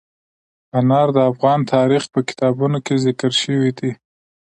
[0.79, 3.91] انار د افغان تاریخ په کتابونو کې ذکر شوی دي.